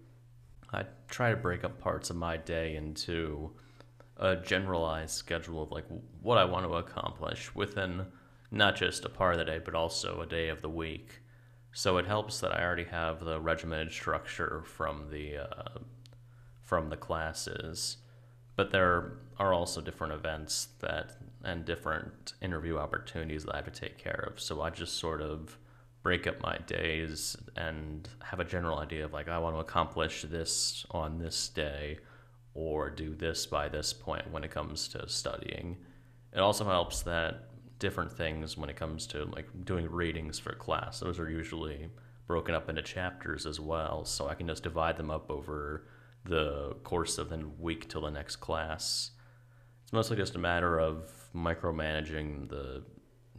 I 0.75 0.84
try 1.08 1.30
to 1.30 1.37
break 1.37 1.64
up 1.64 1.80
parts 1.80 2.10
of 2.10 2.16
my 2.16 2.37
day 2.37 2.76
into 2.76 3.52
a 4.18 4.37
generalized 4.37 5.12
schedule 5.12 5.62
of 5.62 5.70
like 5.70 5.84
what 6.22 6.38
I 6.38 6.44
want 6.44 6.66
to 6.66 6.75
accomplish 6.75 7.54
within 7.54 8.06
not 8.50 8.76
just 8.76 9.04
a 9.04 9.08
part 9.08 9.34
of 9.34 9.38
the 9.38 9.44
day, 9.44 9.60
but 9.62 9.75
also 9.75 10.20
a 10.20 10.26
day 10.26 10.48
of 10.48 10.62
the 10.62 10.68
week. 10.68 11.20
So 11.72 11.98
it 11.98 12.06
helps 12.06 12.40
that 12.40 12.52
I 12.52 12.62
already 12.62 12.84
have 12.84 13.25
the 13.25 13.40
regimented 13.40 13.92
structure 13.92 14.62
from 14.64 15.10
the 15.10 15.38
uh, 15.38 15.78
from 16.62 16.90
the 16.90 16.96
classes, 16.96 17.98
but 18.56 18.70
there 18.70 19.12
are 19.38 19.52
also 19.52 19.80
different 19.80 20.12
events 20.12 20.68
that 20.80 21.12
and 21.44 21.64
different 21.64 22.34
interview 22.42 22.78
opportunities 22.78 23.44
that 23.44 23.54
I 23.54 23.58
have 23.58 23.72
to 23.72 23.80
take 23.80 23.98
care 23.98 24.28
of. 24.30 24.40
So 24.40 24.60
I 24.60 24.70
just 24.70 24.98
sort 24.98 25.22
of 25.22 25.56
break 26.02 26.26
up 26.26 26.40
my 26.42 26.58
days 26.66 27.37
and 27.56 28.08
have 28.22 28.40
a 28.40 28.44
general 28.44 28.78
idea 28.78 29.04
of 29.04 29.12
like 29.12 29.28
I 29.28 29.38
want 29.38 29.54
to 29.56 29.60
accomplish 29.60 30.22
this 30.22 30.84
on 30.90 31.18
this 31.18 31.48
day 31.48 31.98
or 32.55 32.90
do 32.90 33.14
this 33.14 33.47
by 33.47 33.69
this 33.69 33.93
point 33.93 34.31
when 34.31 34.45
it 34.45 34.50
comes 34.50 34.88
to 34.88 35.09
studying. 35.09 35.76
It 36.33 36.40
also 36.40 36.64
helps 36.64 37.02
that 37.02 37.49
different 37.78 38.12
things 38.12 38.57
when 38.57 38.69
it 38.69 38.76
comes 38.76 39.07
to 39.07 39.25
like 39.26 39.47
doing 39.64 39.90
readings 39.90 40.38
for 40.38 40.52
class. 40.55 41.00
Those 41.00 41.19
are 41.19 41.31
usually 41.31 41.88
broken 42.26 42.55
up 42.55 42.69
into 42.69 42.83
chapters 42.83 43.47
as 43.47 43.61
well, 43.61 44.05
so 44.05 44.28
I 44.28 44.35
can 44.35 44.47
just 44.47 44.62
divide 44.62 44.97
them 44.97 45.11
up 45.11 45.31
over 45.31 45.87
the 46.25 46.76
course 46.85 47.19
of 47.19 47.31
the 47.31 47.49
week 47.59 47.88
till 47.88 48.02
the 48.02 48.11
next 48.11 48.37
class. 48.37 49.12
It's 49.85 49.93
mostly 49.93 50.17
just 50.17 50.35
a 50.35 50.38
matter 50.38 50.78
of 50.78 51.11
micromanaging 51.35 52.49
the 52.50 52.83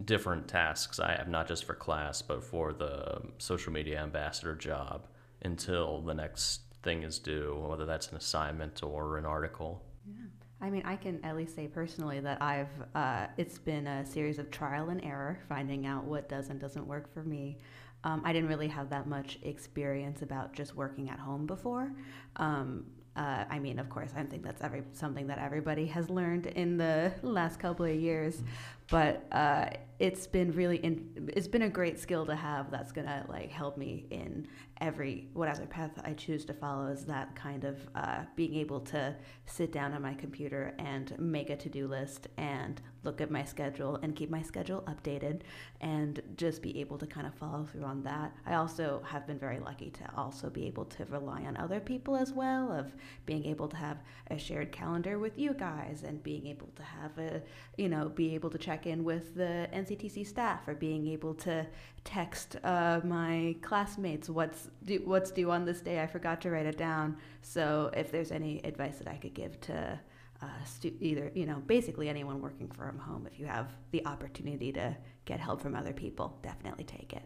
different 0.06 0.48
tasks 0.48 1.00
I 1.00 1.16
have, 1.16 1.28
not 1.28 1.48
just 1.48 1.66
for 1.66 1.76
class, 1.76 2.22
but 2.22 2.44
for 2.44 2.74
the 2.74 3.22
social 3.38 3.72
media 3.72 4.02
ambassador 4.02 4.56
job 4.56 5.08
until 5.42 6.02
the 6.02 6.14
next 6.14 6.62
thing 6.84 7.04
is 7.04 7.20
due, 7.20 7.66
whether 7.68 7.86
that's 7.86 8.10
an 8.10 8.18
assignment 8.18 8.84
or 8.84 9.18
an 9.18 9.26
article. 9.26 9.84
Yeah. 10.08 10.16
I 10.62 10.70
mean, 10.70 10.84
I 10.86 10.96
can 10.96 11.24
at 11.24 11.36
least 11.36 11.56
say 11.56 11.68
personally 11.68 12.20
that 12.20 12.42
I've, 12.42 12.68
uh, 12.96 13.28
it's 13.38 13.58
been 13.58 13.88
a 13.88 14.06
series 14.06 14.40
of 14.40 14.52
trial 14.52 14.90
and 14.90 15.04
error, 15.04 15.40
finding 15.48 15.86
out 15.86 16.04
what 16.04 16.30
does 16.30 16.50
and 16.50 16.60
doesn't 16.60 16.86
work 16.86 17.14
for 17.14 17.24
me. 17.24 17.58
Um, 18.04 18.22
I 18.24 18.32
didn't 18.32 18.50
really 18.50 18.68
have 18.70 18.90
that 18.92 19.08
much 19.08 19.40
experience 19.44 20.22
about 20.22 20.54
just 20.54 20.76
working 20.76 21.10
at 21.10 21.20
home 21.20 21.46
before. 21.46 21.92
Um, 22.38 22.86
uh, 23.16 23.44
I 23.50 23.60
mean, 23.60 23.80
of 23.80 23.90
course, 23.90 24.12
I 24.16 24.24
think 24.24 24.44
that's 24.44 24.62
every 24.62 24.84
something 24.94 25.28
that 25.28 25.40
everybody 25.40 25.86
has 25.88 26.10
learned 26.10 26.48
in 26.48 26.78
the 26.78 27.12
last 27.22 27.60
couple 27.60 27.86
of 27.86 27.96
years, 27.96 28.42
but 28.90 29.26
uh, 29.32 29.70
it's 30.00 30.28
been 30.28 30.52
really 30.54 30.78
in, 30.78 31.30
it's 31.36 31.48
been 31.48 31.64
a 31.64 31.70
great 31.70 32.00
skill 32.00 32.26
to 32.26 32.36
have. 32.36 32.72
That's 32.72 32.92
gonna 32.92 33.26
like 33.28 33.52
help 33.52 33.78
me 33.78 34.06
in 34.10 34.48
every 34.80 35.28
whatever 35.34 35.66
path 35.66 35.92
I 36.04 36.14
choose 36.14 36.46
to 36.46 36.54
follow. 36.54 36.88
Is 36.88 37.04
that 37.06 37.36
kind 37.36 37.66
of 37.66 37.78
uh, 37.96 38.22
being 38.36 38.56
able 38.56 38.80
to 38.82 39.16
sit 39.46 39.74
down 39.74 39.94
on 39.94 40.02
my 40.02 40.14
computer 40.14 40.74
and 40.80 41.14
make 41.20 41.50
a 41.50 41.58
to 41.58 41.70
do 41.70 41.88
list 41.88 42.28
and 42.38 42.82
look 43.04 43.20
at 43.22 43.30
my 43.30 43.44
schedule 43.44 43.98
and 44.02 44.16
keep 44.16 44.30
my 44.30 44.42
schedule 44.42 44.84
updated 44.88 45.42
and 45.82 46.22
just 46.36 46.62
be 46.62 46.80
able 46.80 46.98
to 46.98 47.06
kind 47.06 47.28
of 47.28 47.34
follow 47.34 47.66
through 47.66 47.84
on 47.84 48.04
that. 48.04 48.34
I 48.46 48.56
also 48.56 49.02
have 49.06 49.28
been 49.28 49.40
very 49.40 49.60
lucky 49.60 49.90
to 49.92 50.04
also 50.16 50.50
be 50.50 50.66
able 50.68 50.86
to 50.86 51.06
rely 51.06 51.44
on 51.44 51.58
other 51.58 51.80
people 51.80 52.16
as 52.16 52.32
well 52.34 52.72
of 52.72 52.94
being 53.26 53.46
able 53.46 53.68
to 53.68 53.78
have 53.78 53.98
a 54.32 54.38
shared 54.38 54.72
calendar 54.72 55.20
with 55.20 55.38
you 55.38 55.54
guys 55.54 56.04
and 56.04 56.24
being 56.24 56.48
able 56.48 56.70
to 56.76 56.84
have 56.84 57.18
a 57.18 57.42
you 57.78 57.90
know 57.90 58.10
be 58.10 58.34
able 58.36 58.50
to 58.50 58.58
check 58.58 58.79
in 58.86 59.04
with 59.04 59.36
the 59.36 59.68
NCTC 59.74 60.26
staff 60.26 60.68
or 60.68 60.76
being 60.76 61.08
able 61.08 61.34
to 61.36 61.66
text 62.04 62.58
uh, 62.64 63.02
my 63.04 63.56
classmates 63.62 64.30
what's 64.30 64.70
due, 64.86 65.02
what's 65.06 65.32
due 65.32 65.52
on 65.52 65.66
this 65.66 65.82
day? 65.82 66.02
I 66.02 66.08
forgot 66.08 66.42
to 66.42 66.52
write 66.52 66.66
it 66.66 66.78
down. 66.78 67.18
So 67.42 67.92
if 67.96 68.12
there's 68.12 68.32
any 68.32 68.62
advice 68.64 68.98
that 68.98 69.08
I 69.08 69.18
could 69.18 69.34
give 69.34 69.60
to 69.62 70.00
uh, 70.42 70.48
stu- 70.66 70.96
either 71.00 71.32
you 71.36 71.46
know 71.46 71.62
basically 71.68 72.08
anyone 72.08 72.42
working 72.42 72.70
from 72.70 72.98
home 72.98 73.28
if 73.30 73.40
you 73.40 73.46
have 73.46 73.76
the 73.92 74.06
opportunity 74.06 74.72
to 74.72 74.96
get 75.26 75.40
help 75.40 75.62
from 75.62 75.76
other 75.76 75.94
people 75.94 76.38
definitely 76.42 76.86
take 76.86 77.14
it. 77.14 77.24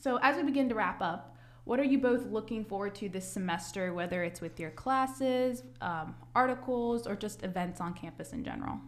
So 0.00 0.18
as 0.22 0.36
we 0.36 0.42
begin 0.42 0.68
to 0.68 0.74
wrap 0.74 1.00
up 1.00 1.36
what 1.64 1.80
are 1.80 1.84
you 1.84 1.98
both 1.98 2.26
looking 2.26 2.64
forward 2.64 2.94
to 2.96 3.08
this 3.08 3.26
semester 3.26 3.94
whether 3.94 4.22
it's 4.22 4.40
with 4.40 4.60
your 4.60 4.70
classes 4.70 5.62
um, 5.80 6.14
articles 6.34 7.06
or 7.06 7.16
just 7.16 7.42
events 7.42 7.80
on 7.80 7.94
campus 7.94 8.32
in 8.32 8.44
general 8.44 8.78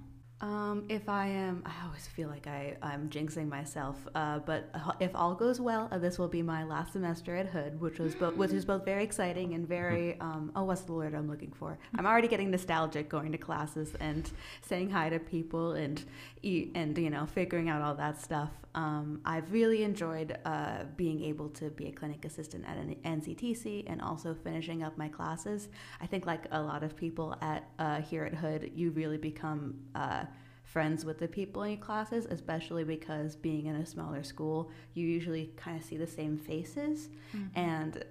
um, 0.40 0.84
if 0.88 1.08
I 1.08 1.26
am, 1.26 1.64
I 1.66 1.72
always 1.84 2.06
feel 2.06 2.28
like 2.28 2.46
I, 2.46 2.76
I'm 2.80 3.08
jinxing 3.08 3.48
myself. 3.48 3.96
Uh, 4.14 4.38
but 4.38 4.70
if 5.00 5.10
all 5.14 5.34
goes 5.34 5.60
well, 5.60 5.88
uh, 5.90 5.98
this 5.98 6.16
will 6.16 6.28
be 6.28 6.42
my 6.42 6.62
last 6.62 6.92
semester 6.92 7.34
at 7.34 7.46
Hood, 7.46 7.80
which 7.80 7.98
was 7.98 8.14
both, 8.14 8.36
which 8.36 8.52
is 8.52 8.64
both 8.64 8.84
very 8.84 9.02
exciting 9.02 9.54
and 9.54 9.66
very. 9.66 10.18
Um, 10.20 10.52
oh, 10.54 10.62
what's 10.64 10.82
the 10.82 10.92
word 10.92 11.14
I'm 11.14 11.28
looking 11.28 11.52
for? 11.52 11.76
I'm 11.96 12.06
already 12.06 12.28
getting 12.28 12.52
nostalgic 12.52 13.08
going 13.08 13.32
to 13.32 13.38
classes 13.38 13.94
and 13.98 14.30
saying 14.62 14.90
hi 14.90 15.08
to 15.08 15.18
people 15.18 15.72
and 15.72 16.04
and 16.44 16.96
you 16.96 17.10
know 17.10 17.26
figuring 17.26 17.68
out 17.68 17.82
all 17.82 17.96
that 17.96 18.20
stuff. 18.20 18.50
Um, 18.74 19.20
I've 19.24 19.50
really 19.50 19.82
enjoyed 19.82 20.38
uh, 20.44 20.84
being 20.96 21.24
able 21.24 21.48
to 21.50 21.70
be 21.70 21.88
a 21.88 21.92
clinic 21.92 22.24
assistant 22.24 22.64
at 22.64 22.76
an 22.76 22.94
NCTC 23.04 23.84
and 23.88 24.00
also 24.00 24.36
finishing 24.44 24.84
up 24.84 24.96
my 24.96 25.08
classes. 25.08 25.68
I 26.00 26.06
think 26.06 26.26
like 26.26 26.44
a 26.52 26.62
lot 26.62 26.84
of 26.84 26.94
people 26.94 27.34
at 27.40 27.68
uh, 27.80 28.00
here 28.02 28.24
at 28.24 28.34
Hood, 28.34 28.70
you 28.76 28.92
really 28.92 29.18
become 29.18 29.74
uh, 29.96 30.24
friends 30.72 31.04
with 31.04 31.18
the 31.18 31.28
people 31.28 31.62
in 31.62 31.72
your 31.72 31.80
classes, 31.80 32.26
especially 32.26 32.84
because 32.84 33.36
being 33.36 33.66
in 33.66 33.76
a 33.76 33.86
smaller 33.86 34.22
school, 34.22 34.70
you 34.94 35.06
usually 35.06 35.50
kind 35.56 35.78
of 35.78 35.84
see 35.84 35.96
the 35.96 36.06
same 36.06 36.36
faces. 36.36 37.08
Mm-hmm. 37.34 37.58
And 37.58 38.04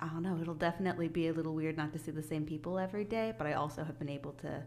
I 0.00 0.08
don't 0.08 0.22
know, 0.22 0.38
it'll 0.40 0.54
definitely 0.54 1.08
be 1.08 1.28
a 1.28 1.32
little 1.32 1.54
weird 1.54 1.76
not 1.76 1.92
to 1.94 1.98
see 1.98 2.10
the 2.10 2.22
same 2.22 2.44
people 2.44 2.78
every 2.78 3.04
day, 3.04 3.34
but 3.38 3.46
I 3.46 3.54
also 3.54 3.82
have 3.82 3.98
been 3.98 4.10
able 4.10 4.32
to 4.32 4.62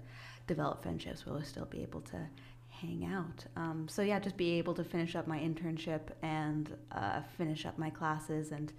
develop 0.48 0.82
friendships 0.82 1.26
where 1.26 1.36
we'll 1.36 1.44
still 1.44 1.66
be 1.66 1.84
able 1.84 2.02
to 2.02 2.18
hang 2.70 3.06
out. 3.06 3.46
Um, 3.56 3.88
so, 3.88 4.02
yeah, 4.02 4.18
just 4.18 4.38
be 4.38 4.58
able 4.58 4.74
to 4.74 4.84
finish 4.84 5.16
up 5.16 5.28
my 5.28 5.38
internship 5.38 6.02
and 6.24 6.76
uh, 6.92 7.22
finish 7.38 7.66
up 7.68 7.78
my 7.78 7.92
classes. 7.92 8.52
And 8.52 8.74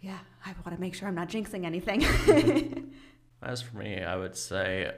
yeah, 0.00 0.18
I 0.44 0.54
want 0.64 0.76
to 0.76 0.80
make 0.80 0.94
sure 0.94 1.08
I'm 1.08 1.16
not 1.16 1.28
jinxing 1.28 1.64
anything. 1.64 2.92
As 3.42 3.60
for 3.60 3.76
me, 3.76 4.02
I 4.02 4.16
would 4.16 4.36
say 4.36 4.92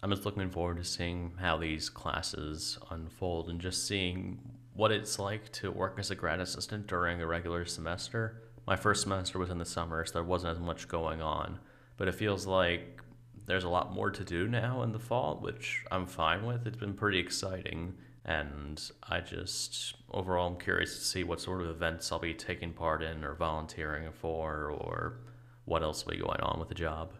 I'm 0.00 0.10
just 0.10 0.24
looking 0.24 0.48
forward 0.48 0.76
to 0.76 0.84
seeing 0.84 1.32
how 1.40 1.58
these 1.58 1.90
classes 1.90 2.78
unfold 2.90 3.50
and 3.50 3.60
just 3.60 3.88
seeing 3.88 4.38
what 4.74 4.92
it's 4.92 5.18
like 5.18 5.50
to 5.50 5.72
work 5.72 5.96
as 5.98 6.12
a 6.12 6.14
grad 6.14 6.38
assistant 6.38 6.86
during 6.86 7.20
a 7.20 7.26
regular 7.26 7.64
semester. 7.64 8.42
My 8.64 8.76
first 8.76 9.02
semester 9.02 9.40
was 9.40 9.50
in 9.50 9.58
the 9.58 9.64
summer, 9.64 10.04
so 10.04 10.12
there 10.12 10.22
wasn't 10.22 10.52
as 10.52 10.60
much 10.60 10.86
going 10.86 11.20
on, 11.20 11.58
but 11.96 12.06
it 12.06 12.14
feels 12.14 12.46
like 12.46 13.02
there's 13.46 13.64
a 13.64 13.68
lot 13.68 13.92
more 13.92 14.10
to 14.10 14.22
do 14.22 14.46
now 14.46 14.82
in 14.82 14.92
the 14.92 15.00
fall, 15.00 15.38
which 15.40 15.84
I'm 15.90 16.06
fine 16.06 16.46
with. 16.46 16.64
It's 16.64 16.76
been 16.76 16.94
pretty 16.94 17.18
exciting, 17.18 17.94
and 18.24 18.80
I 19.02 19.20
just 19.20 19.96
overall 20.12 20.46
I'm 20.46 20.60
curious 20.60 20.96
to 20.96 21.04
see 21.04 21.24
what 21.24 21.40
sort 21.40 21.60
of 21.60 21.70
events 21.70 22.12
I'll 22.12 22.20
be 22.20 22.34
taking 22.34 22.72
part 22.72 23.02
in 23.02 23.24
or 23.24 23.34
volunteering 23.34 24.08
for, 24.12 24.70
or 24.70 25.18
what 25.64 25.82
else 25.82 26.04
will 26.04 26.12
be 26.12 26.18
going 26.18 26.40
on 26.40 26.60
with 26.60 26.68
the 26.68 26.76
job. 26.76 27.14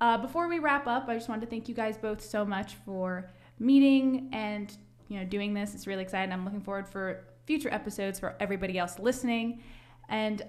Uh, 0.00 0.16
before 0.16 0.48
we 0.48 0.58
wrap 0.58 0.86
up, 0.86 1.08
I 1.08 1.14
just 1.14 1.28
wanted 1.28 1.42
to 1.42 1.46
thank 1.48 1.68
you 1.68 1.74
guys 1.74 1.96
both 1.96 2.20
so 2.20 2.44
much 2.44 2.74
for 2.84 3.30
meeting 3.58 4.28
and 4.32 4.76
you 5.08 5.18
know 5.18 5.24
doing 5.24 5.54
this. 5.54 5.74
It's 5.74 5.86
really 5.86 6.02
exciting. 6.02 6.32
I'm 6.32 6.44
looking 6.44 6.60
forward 6.60 6.86
for 6.86 7.24
future 7.46 7.72
episodes 7.72 8.20
for 8.20 8.36
everybody 8.38 8.78
else 8.78 8.98
listening, 8.98 9.62
and 10.08 10.42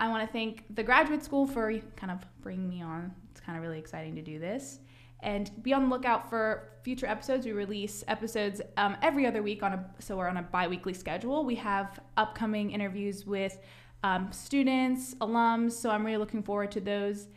I 0.00 0.08
want 0.08 0.26
to 0.26 0.32
thank 0.32 0.64
the 0.74 0.82
graduate 0.82 1.22
school 1.22 1.46
for 1.46 1.72
kind 1.94 2.10
of 2.10 2.18
bringing 2.40 2.68
me 2.68 2.82
on. 2.82 3.14
It's 3.30 3.40
kind 3.40 3.56
of 3.56 3.62
really 3.62 3.78
exciting 3.78 4.14
to 4.16 4.22
do 4.22 4.38
this. 4.38 4.80
And 5.20 5.50
be 5.62 5.72
on 5.72 5.84
the 5.84 5.88
lookout 5.88 6.28
for 6.28 6.68
future 6.82 7.06
episodes. 7.06 7.46
We 7.46 7.52
release 7.52 8.04
episodes 8.06 8.60
um, 8.76 8.96
every 9.00 9.26
other 9.26 9.42
week 9.42 9.62
on 9.62 9.72
a 9.72 9.86
so 9.98 10.16
we're 10.16 10.28
on 10.28 10.36
a 10.36 10.42
bi-weekly 10.42 10.92
schedule. 10.92 11.44
We 11.44 11.54
have 11.54 12.00
upcoming 12.16 12.72
interviews 12.72 13.24
with 13.24 13.58
um, 14.02 14.30
students, 14.30 15.14
alums. 15.14 15.72
So 15.72 15.90
I'm 15.90 16.04
really 16.04 16.18
looking 16.18 16.42
forward 16.42 16.70
to 16.72 16.80
those. 16.80 17.28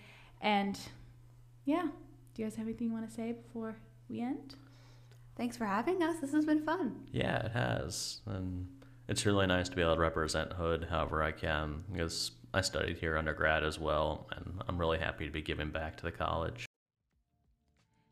And 0.41 0.77
yeah. 1.69 1.88
Do 2.33 2.41
you 2.41 2.45
guys 2.45 2.55
have 2.55 2.65
anything 2.65 2.88
you 2.88 2.93
want 2.93 3.07
to 3.07 3.13
say 3.13 3.33
before 3.33 3.75
we 4.09 4.21
end? 4.21 4.55
Thanks 5.38 5.55
for 5.55 5.65
having 5.65 6.01
us. 6.01 6.19
This 6.19 6.33
has 6.33 6.43
been 6.43 6.63
fun. 6.63 7.07
Yeah, 7.11 7.45
it 7.45 7.51
has. 7.51 8.21
And 8.25 8.67
it's 9.07 9.25
really 9.25 9.45
nice 9.47 9.69
to 9.69 9.75
be 9.75 9.81
able 9.81 9.95
to 9.95 10.01
represent 10.01 10.53
Hood 10.53 10.88
however 10.89 11.21
I 11.21 11.31
can 11.31 11.83
because 11.91 12.31
I 12.53 12.61
studied 12.61 12.97
here 12.97 13.17
undergrad 13.17 13.63
as 13.63 13.79
well, 13.79 14.27
and 14.35 14.63
I'm 14.67 14.79
really 14.79 14.97
happy 14.97 15.25
to 15.25 15.31
be 15.31 15.41
giving 15.41 15.69
back 15.69 15.95
to 15.97 16.03
the 16.03 16.11
college. 16.11 16.65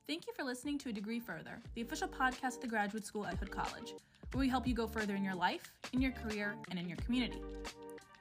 Thank 0.07 0.27
you 0.27 0.33
for 0.33 0.43
listening 0.43 0.77
to 0.79 0.89
A 0.89 0.93
Degree 0.93 1.19
Further, 1.19 1.59
the 1.73 1.81
official 1.81 2.07
podcast 2.07 2.55
of 2.55 2.61
the 2.61 2.67
graduate 2.67 3.05
school 3.05 3.25
at 3.25 3.37
Hood 3.37 3.51
College, 3.51 3.93
where 4.31 4.39
we 4.39 4.47
help 4.47 4.67
you 4.67 4.73
go 4.73 4.87
further 4.87 5.15
in 5.15 5.23
your 5.23 5.35
life, 5.35 5.73
in 5.91 6.01
your 6.01 6.11
career, 6.11 6.55
and 6.69 6.79
in 6.79 6.87
your 6.87 6.97
community. 6.97 7.41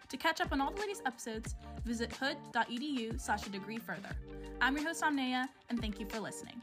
To 0.09 0.17
catch 0.17 0.41
up 0.41 0.53
on 0.53 0.61
all 0.61 0.71
the 0.71 0.81
latest 0.81 1.03
episodes, 1.05 1.57
visit 1.85 2.13
hood.edu 2.17 3.21
slash 3.21 3.47
a 3.47 3.51
degree 3.51 3.79
further. 3.79 4.17
I'm 4.61 4.77
your 4.77 4.87
host, 4.87 5.03
Omnia, 5.03 5.49
and 5.69 5.81
thank 5.81 5.99
you 5.99 6.07
for 6.07 6.21
listening. 6.21 6.63